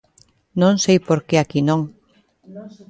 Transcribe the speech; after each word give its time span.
Non 0.61 0.73
sei 0.83 0.97
por 1.07 1.19
que 1.27 1.35
aquí 1.39 1.61
non. 1.69 1.81